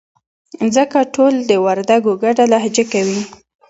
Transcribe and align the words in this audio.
ځکه 0.75 0.97
ټول 1.15 1.33
د 1.49 1.51
وردگو 1.65 2.13
گډه 2.23 2.45
لهجه 2.51 2.83
کوي. 2.93 3.21